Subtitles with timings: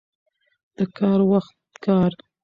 [0.77, 1.55] د کار وخت
[1.85, 2.11] کار.